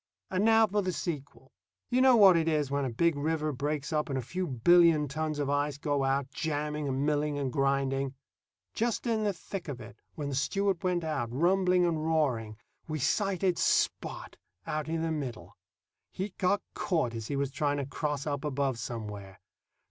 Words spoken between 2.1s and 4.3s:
what it is when a big river breaks up and a